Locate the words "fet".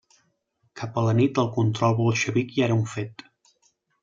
2.97-3.27